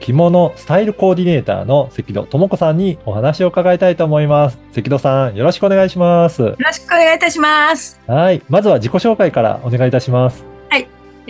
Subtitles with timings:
[0.00, 4.58] 着物スタイルコーディネーターの関戸智子さんにお話を伺いたいと思います。
[4.72, 6.42] 関戸さん、よろしくお願いします。
[6.42, 8.00] よろしくお願いいたします。
[8.06, 8.42] はい。
[8.48, 10.44] まずは自己紹介からお願いいたします。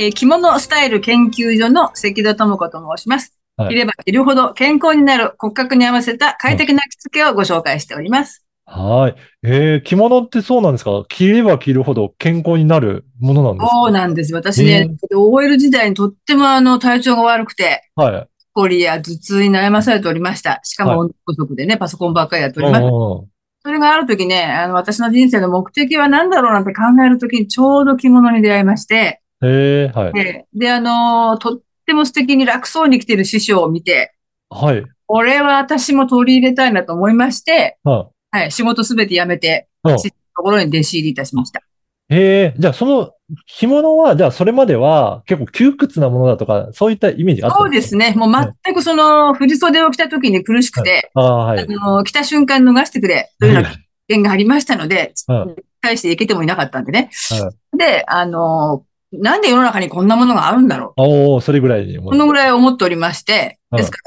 [0.01, 3.35] えー着物スタイル研究所の関戸智子と申します。
[3.57, 8.45] はい着れば着るほど健康になる骨格に合わせた快適な着付けをご紹介しております。
[8.65, 9.15] はい。
[9.43, 11.05] えー、着物ってそうなんですか？
[11.09, 13.71] 着れば着るほど健康になるものなんですか？
[13.75, 14.33] そうなんです。
[14.35, 18.29] 私ね、OL 時代にとってもあの体調が悪くて、はい。
[18.59, 20.59] コリや頭痛に悩まされておりました。
[20.65, 22.91] しかも運動不足でね、パソコンばっかりやっておりました。
[22.91, 30.13] それがある時ね、あの私の人生の目的は何だろうなんて考える時にちょうど着物に出会いまして、へえはい。
[30.13, 34.13] で、であのーとっても素敵に楽そうに着てる師匠を見て、
[34.51, 34.83] はい。
[35.07, 39.91] これは私も取り入れたいなと思いまして、ははい、仕事すべて辞めて、い。
[39.91, 41.63] うんところに弟子入りいたしました。
[42.11, 43.13] へえ、じゃあその
[43.47, 48.15] 着物は、じゃあそれまでは結構窮屈なものだとか、そういったイメージがあったそうですね。
[48.17, 48.33] もう
[48.65, 51.61] 全くその、振り袖を着た時に苦しくて、ああ、はい。
[51.61, 53.79] あの、着た瞬間脱がしてくれ、というような危
[54.11, 57.09] 険がありましたので、うん対していけてもいなかったんでね。
[57.31, 61.03] はで、あの、なんで世の中にこんなものがあるんだろう。
[61.03, 61.99] おおそれぐらいに。
[61.99, 63.99] このぐらい思っておりまして、うんですか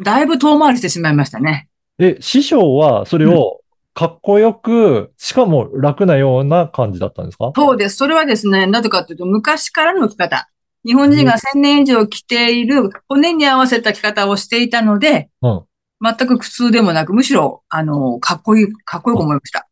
[0.00, 1.68] ら、だいぶ遠回りしてしまいましたね。
[2.00, 3.59] え、師匠はそれを
[4.00, 7.52] かっこよく、しかも楽なような感じだったんですか？
[7.54, 7.96] そうです。
[7.96, 10.48] それはですね、なぜかというと、昔からの着方。
[10.86, 15.62] 日本人が1000年以上着ている骨に合わせた着方をしていたので、うん。
[16.02, 19.68] 全く苦痛でもなく、むしろ、あの、かっこいい、かっこよく思いました。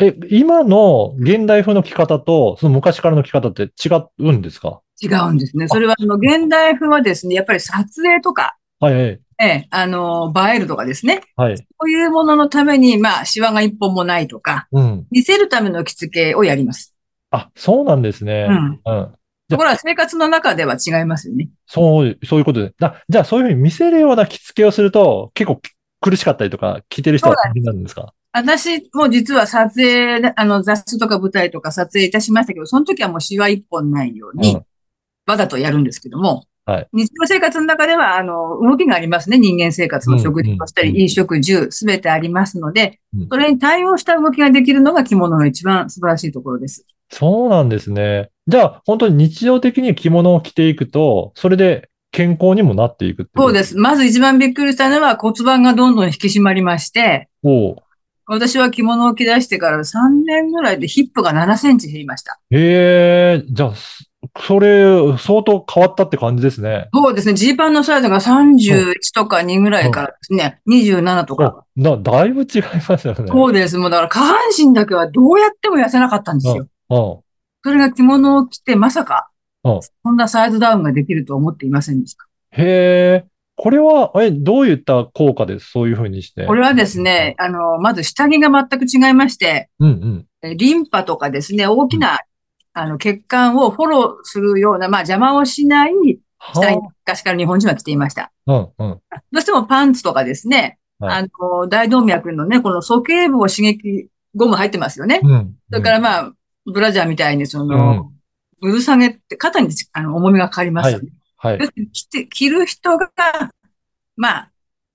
[0.00, 4.80] え、今の現代風の着方と、その昔からの着方って違うんですか？
[5.02, 5.68] 違うんですね。
[5.68, 11.20] それは、あの、現代風はですね、やっぱり撮影とか、はい、はい、ええ、あの、映えるとかですね。
[11.36, 11.56] はい。
[11.76, 15.06] こういうもののために、まあ、シワが一本もないとか、うん。
[15.10, 16.94] 見せるための着付けをやります。
[17.30, 18.46] あ、そうなんですね。
[18.48, 18.80] うん。
[18.84, 19.14] うん。
[19.48, 21.50] ところが生活の中では違いますよね。
[21.66, 22.74] そう、そういうことで。
[22.80, 25.60] だじゃあそういうふうに見せるような着付けをすると、結構
[26.00, 28.12] 苦しかったりとか、着てる人は大変なんですか？
[28.32, 34.64] 私も実は撮影、あの雑誌とか舞台とか撮影いたしましたけど、その時はもうシワ一本ないようにうん、
[35.26, 39.38] わざとやるんですけども、はい日常生活の中では、あの、動きがありますね。
[39.38, 46.84] 人間生活の食事をしたり、飲食、住、すべてありますのでうん、それに対応した動きができるのが着物の一番素晴らしいところです。
[47.10, 48.30] そうなんですね。
[48.48, 53.76] じゃあ、本当に日常的に着物を着ていくと、それで健康にもなっていくってそうです。
[53.76, 57.28] まず一番びっくりしたのは骨盤がどんどん引き締まりまして、
[58.26, 62.40] 私は着物を着出してから3年ぐらいでヒップが7センチ減りました。
[62.50, 64.84] へえ、じゃあ、すそれ、
[65.18, 66.88] 相当変わったって感じですね。
[66.92, 67.34] そうですね。
[67.34, 71.44] ジーパンのサイズが31とか2ぐらいからですね、27とか。
[71.44, 73.24] あだ、だいぶ違いますよね。
[73.26, 73.78] そうです。
[73.78, 76.66] もうだから下半身だけはどうやっても痩せなかったんですよ。
[76.90, 76.98] うん。
[77.64, 79.30] それが着物を着てまさか
[79.66, 82.24] うん、そんなサイズダウンができると思っていませんでした。
[82.52, 83.26] へえ、
[83.56, 90.26] これは、え、どういった効果でそういうふうにしてこれはですね、あの、まず下着が全く違いまして、うんうん。
[90.42, 92.20] えリンパとかですね、大きな、
[92.78, 95.92] あの、血管をフォローするような、まあ邪魔をしない
[96.54, 98.30] 昔から日本人は着ていました。
[98.46, 99.00] あ、うんうん。
[99.32, 105.20] どうしてもパンツとかですね、はいあの、大動脈のね、この鼠径部を刺激、ゴム入ってますよね。
[105.22, 105.56] うん。
[105.70, 106.32] それからまあ、
[106.66, 108.12] ブラジャーみたいにそうんの、
[108.60, 111.10] ぶる下げって肩にあの重みがかかりますよね。
[111.36, 111.66] はい要。
[111.66, 113.08] するに着て、着る人が、
[114.16, 114.50] まあ、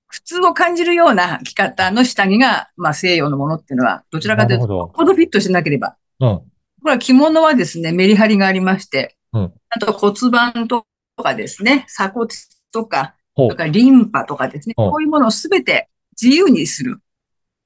[0.08, 5.96] 普通を感じるような着方の下着が、まあ西洋のものっていうのは、どちらかというと、ほどフィットしなければ。
[6.20, 6.42] うん。
[6.82, 10.86] これは着物はですね、メリハリがありまして、うんあと骨盤と
[11.22, 12.28] かですね、鎖骨
[12.74, 15.90] とか、ほうそれからリンパとかですね、うんこういうものをすべて
[16.22, 17.00] 自由にする。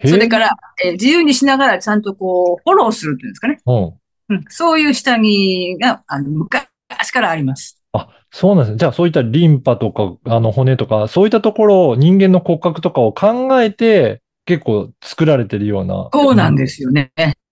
[0.06, 0.52] それから、
[0.84, 3.60] えー自由にしながらちゃんとこう、フォローするっていうんですかね。
[3.66, 4.36] うん。
[4.36, 6.68] うん、そういう下着が、あの、昔
[7.12, 7.82] からあります。
[7.94, 8.78] あ、そうなんですね。
[8.78, 16.10] じゃあ、そういったリンパとか、あの、骨とか、そういったところを人間の骨格とかを考えて、結構作られてるような。
[16.14, 17.12] そうなんですよね。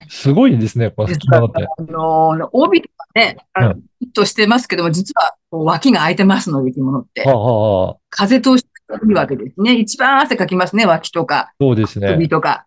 [0.09, 1.65] すごいですね、この実着物って。
[1.65, 7.31] あの、帯とかね、あのうフィットしてますけども、実はこう脇が開いてますので、着物っては。
[7.31, 9.75] あ、はあはあ、風通しがいいわけですね。
[9.75, 12.29] 一番汗かきますね、脇とか、そうですね首。
[12.29, 12.65] とか。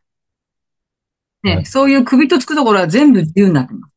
[1.42, 3.96] ね、はいそういう首とつくところは全部自由になってます。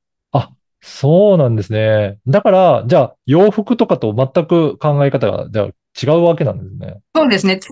[0.82, 2.20] そうなんですね。
[2.28, 5.66] だから、じゃあ、洋服とかと全く考え方が、じゃあ
[6.02, 7.02] 違うわけなんですね。
[7.16, 7.58] そうですね。
[7.58, 7.70] 通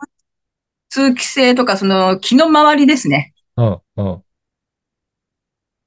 [0.97, 3.33] 通気性とか、その気の周りですね。
[3.55, 4.21] うん、うん。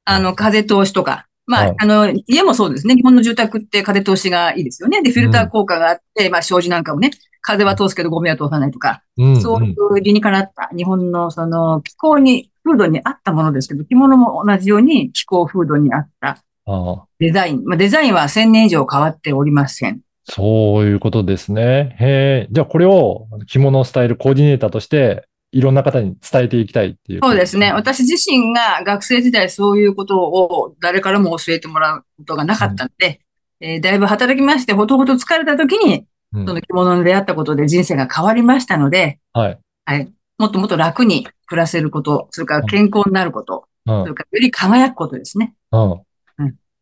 [0.05, 1.27] あの、風通しとか。
[1.47, 2.95] まあ、はいあの、家もそうですね。
[2.95, 5.03] 日本の住宅って風通しがいいですよね。
[5.03, 7.11] で、フィルター効果があって、まあ、障子なんかもね、
[7.43, 17.65] 風は通すけどゴミは通さないとか、うん、そういう理にかなった日本のその気候に、風土に合ったものですけど、着物も同じように気候風土に合ったああデザイン。
[17.65, 20.03] まあ、デザインは1000年以上変わっておりません。
[20.31, 21.97] そういうことですね。
[21.99, 22.49] へえ。
[22.51, 27.21] じゃあこれを着物スタイルコーディネーターとして、いろんな方に伝えていきたいっていう。
[27.23, 27.73] そうですね。
[27.73, 33.21] 私自身が学生時代そういうことを誰からも教えてもらうことがなかったので、
[33.61, 39.59] えーだいぶ働きまして、ほとほと疲れた時に、うんその着物に出会ったことで人生が変わりましたので、はい。
[39.85, 40.13] はい。
[40.39, 45.55] もっともっと楽に暮らせること、それから健康になること、うんそれからより輝くことですね。
[45.73, 46.01] うん。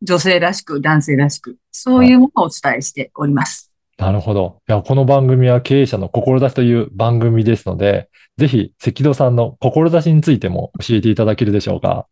[0.03, 3.73] 女性らしく、男性らしく、そういうものをお伝えしております。
[3.99, 4.61] なるほど。
[4.69, 12.06] いや、この番組は経営者の志という番組ですので、ぜひ、関戸さんの志についても教えていただけるでしょうか？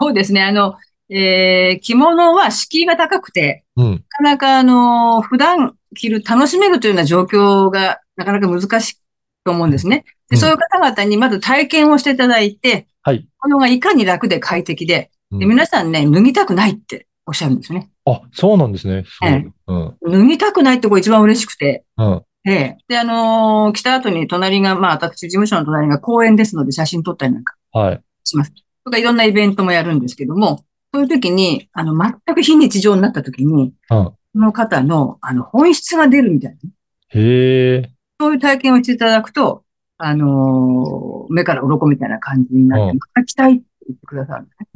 [0.00, 0.42] そうですね。
[0.42, 0.76] あの、
[1.10, 3.90] えー着物は敷居が高くて、うん。
[3.92, 8.98] なかなかあの、普段着る、楽しめるというような状況がなかなか難しい
[9.44, 10.04] と思うんですね。
[10.30, 13.28] で、うんそういう方々にまず体験をしていただいて、はい。
[13.38, 17.90] このがいかに楽で快適で、でうん皆さんね、脱ぎたくないっておっしゃるんですね。
[18.06, 19.04] あ、そうなんですね。
[19.04, 19.96] すええうん。
[20.10, 22.22] 脱ぎたくないってこれ一番嬉しくて、うん。
[22.46, 22.78] ええ。
[22.88, 28.02] で、あのー来た後に隣が、まあ私事務所の隣が公園ですので写真撮ったりなんかはい。
[28.24, 28.52] します。
[28.84, 30.64] とかいろんなイベントもやるんですけども、
[30.94, 34.04] そういう時に、あの、全く非日常になった時に、うん。
[34.04, 36.70] この方の、あの、本質が出るみたいな。
[37.10, 37.90] へえ。
[38.18, 39.64] そういう体験をしていただくと、
[39.98, 44.68] あのー目から鱗みたいな感じになって、うんまた来たいって言ってくださるんですね。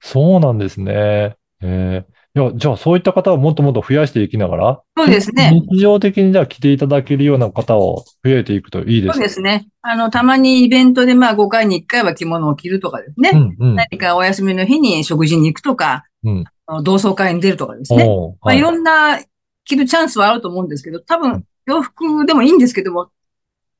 [0.00, 1.36] そうなんですね。
[1.62, 2.06] ええ。
[2.34, 5.50] いや、じゃあそういった方をもっともっと増やしていきながら、そうですね。
[5.68, 9.12] 日常的にじゃあ来ていただけるような方を増えていくといいですね。
[9.12, 9.68] そうですね。
[9.82, 13.30] あの、たまにイベントで、まあ、5回に1回は着物を着るとかですね。
[13.32, 16.44] うん、うん、何かお休みの日に食事に行くとか、うん。
[16.84, 18.04] 同窓会に出るとかですね。
[18.06, 19.18] おーまあ、はいいろんな
[19.64, 23.10] 着るチャンスはあると思うんですけど、多うん分洋服でもいいんですけども、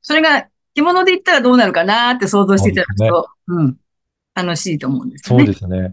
[0.02, 3.76] それが着物で言ったらどうなるかなって想像していただくと、うん、
[4.42, 5.44] 楽しいと思うんですよね。
[5.46, 5.92] そうですね。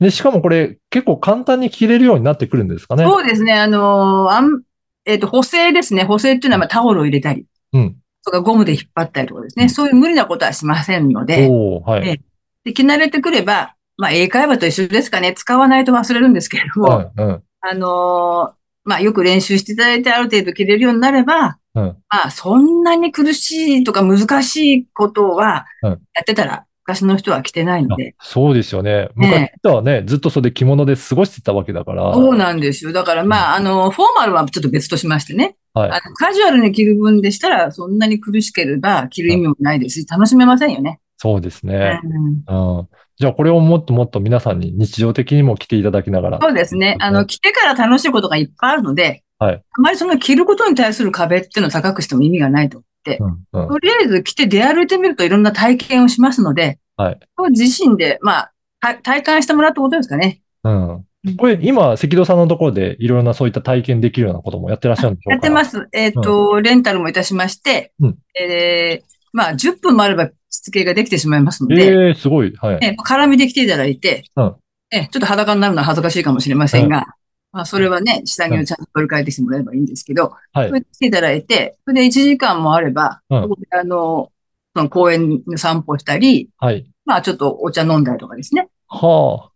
[0.00, 3.04] で、しかもこれ結構簡単に着れるようになってくるんですかね？
[3.04, 3.52] そうですね。
[3.52, 4.62] あのーあん、
[5.04, 6.04] えっ、と、補正ですね。
[6.04, 7.96] 補正っていうのはまあタオルを入れたり、うん。
[8.24, 9.64] とかゴムで引っ張ったりとかですね。
[9.64, 12.08] うんそういう無理なことはしませんので、はい。
[12.08, 12.20] え
[12.64, 15.34] で着慣れてくれば、まあ、英会話と一緒ですかね。
[15.34, 17.42] 使わないと忘れるんですけれども、はい、うん。
[17.60, 21.96] あのーまあ、よく練習していただいてある程度着れるようになれば、うん。
[22.08, 28.14] まあ、そんなに苦しいとか難しいことはうん、やってたら、昔の人は着てないのあで。
[28.20, 29.08] そうですよね。
[29.14, 32.12] 昔とはね、ずっとそれで着物で過ごしてたわけだから。
[32.14, 32.92] そうなんですよ。
[32.92, 35.56] だからまあ、あの、フォーマルはちょっと別としましてね。
[35.72, 35.90] はい。
[35.90, 41.00] あのカジュアルに着る分でしたら、そんなに苦しければ着る意味もないですし、楽しめませんよね。
[41.16, 42.00] そうですね。
[42.48, 42.88] うんうん。
[43.16, 46.38] じゃあこれをもっともっと皆さんに日常的にも着ていただきながら。
[46.40, 46.96] そうですね。
[47.00, 53.68] あの、着てから楽しいことがいっぱいあるので、はいあまりその着ることに対する壁っていうのを高くしても意味がないとうん、うん。
[53.68, 57.18] とりあえず着て出歩いてみるといろんな体験をしますので、はい。
[57.50, 60.42] 自身で、まあ、た体感してもらったことですかね。
[60.64, 61.04] うん。
[61.36, 65.34] これ、今、赤道さんのところでいろいろなそういった体験できるようなこともやってらっしゃるんでしょうか？
[65.34, 65.88] やってますす。
[65.92, 72.52] えっ、と、レンタルもいたしまして、うんえーまあ、10分もあれば着付けができてしまいますのえで、えすごい。
[72.56, 72.78] はい。
[72.82, 74.54] え絡みで来ていただいて、うん
[74.92, 77.06] えちょっと裸になるのは恥ずかしいかもしれませんが、
[77.52, 84.30] まあ、それはね、下着をちゃんと取り替えてきてもらえばいいんですけど、はいそれていただいて、それで1時間もあれば、うんそこであの、
[84.74, 86.88] その公園に散歩したり、はい。
[87.04, 88.68] まあちょっとお茶飲んだりとかですね。
[88.86, 89.50] は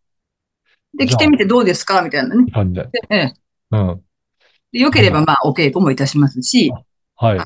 [0.98, 2.46] あ来てみてどうですかみたいなね。
[2.50, 2.54] あ。
[2.54, 2.86] 感じで。
[2.86, 3.34] でええ
[3.70, 4.02] うん。
[4.72, 6.72] でよければまあお稽古もいたしますし、
[7.16, 7.40] はい。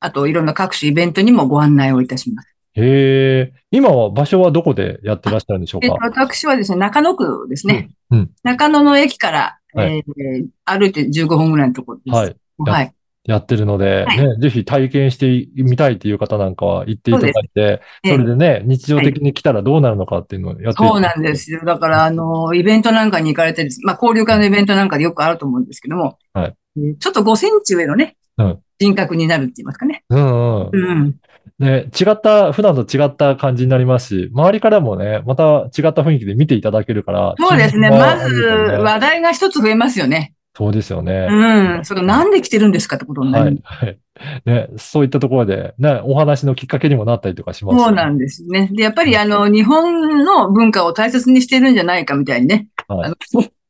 [0.00, 2.48] あといろんな各種イベントにもご案内をいたします。
[2.74, 3.52] へえ。
[3.70, 6.10] 今は場所はどこでやってらっしゃるんでしょうえっと、か。
[6.20, 7.90] 私はですね、中野区ですね。
[8.10, 12.14] うんうん中野の駅から、はいえー歩いて15分ぐらいのところです。
[12.14, 12.36] はい。
[12.58, 12.94] はい。
[13.26, 21.62] やってるので、はいね、ぜひ体験してみたいっていう方なんかは行っていただいて、ええそれでね、日常的に来たらどうなるのかっていうのをやってそうなんですよ。
[21.64, 30.04] だから、あの、イベントなんかに行かれてです、まあ、交流会のイベントなんかでよくあると思うんですけども、はいえーちょっと5センチ上のね、うん人格になるって言いますかね。
[30.10, 30.70] うんうん。
[30.72, 31.16] うん。
[31.58, 37.34] ね、違った、普段と違った感じになりますし、周りからもね、また違った雰囲気で見ていただけるから。
[37.38, 37.88] そうですね。
[37.88, 40.34] 気まず、話題が一つ増えますよね。
[40.56, 41.26] そうですよね。
[41.30, 41.84] うん。
[41.84, 43.60] それなんで来てるんですかってことになる。
[43.64, 43.98] はい、はい。
[44.46, 48.70] ね、そういったところで、ね、お話のきっかけにもなったりとかします、そうなんですね。
[48.72, 53.16] で、やっぱりあの、日本の文化を大切にしてるんじゃないかみたいにね、はいあの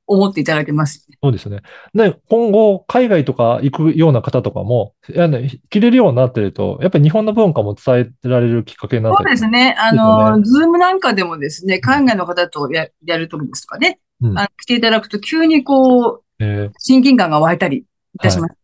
[0.06, 1.06] 思っていただけます。
[1.22, 1.62] そうですね。
[1.94, 5.38] で、今後、海外とか行くような方とかも、あの
[5.70, 9.74] 着れるようになってると、やっぱり日本の文化も伝えられるきっかけになってそうですね。
[9.78, 18.54] あの、ズームなんかでもですね、海外の方とややるときですとかね、うんあの来ていただくと急にこう、えー親近感が湧いたりいたします。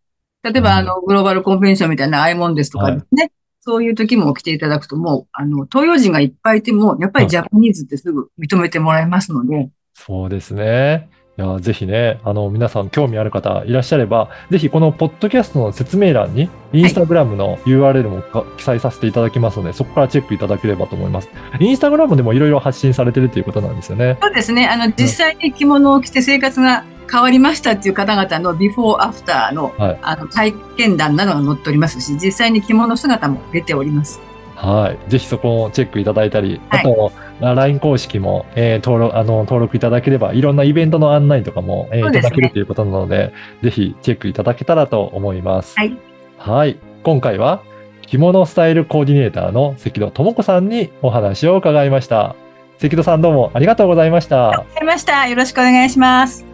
[0.42, 3.32] 例えば、うんあの、グローバルコンベンションみたいなああいうもんですとかですね。
[3.62, 11.10] そういう時も来ていただくと、もう、あの、東洋人がいっぱいいても、やっぱりジャパニーズってすぐ認めてもらえますので、そうですね。
[11.40, 21.30] いや、ぜひね、あの、皆さん興味ある方いらっしゃれば、ぜひこのポッドキャストの説明欄に、インスタグラムの URL もか記載させていただきますので、そこからチェックいただければと思います。
[21.58, 24.18] インスタグラムでもいろいろ発信されてるということなんですよね。
[24.20, 24.68] そうですね。
[24.68, 34.20] あの、実際に着物を着て生活が変わりましたっていう方々のビフォーアフターの、はいあの、体験談などが載っておりますし、実際に着物姿も出ております。
[34.56, 35.10] はい。
[35.10, 43.32] ぜひそこをチェックいただいたり、あはいと、LINE 公式も、えー登録、あの、登録いただければ、いろんなイベントの案内とかも、えーねただけるということなので、
[43.62, 45.74] ぜひチェックいただけたらと思います。
[45.78, 45.96] はい。
[46.38, 46.78] はい。
[47.02, 47.62] 今回は、
[48.06, 52.34] 着物スタイルコーディネーターの関戸智子さんにお話を伺いました。
[52.78, 54.36] 関戸さんどうもありがとうございました。
[54.48, 55.28] わかりました。
[55.28, 56.49] よろしくお願いします。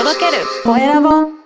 [0.00, 0.46] 届ける。
[0.64, 1.39] コエラボ